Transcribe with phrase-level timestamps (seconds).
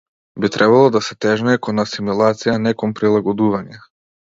[0.43, 3.81] Би требало да се тежнее кон асимилација, а не кон прилагодување.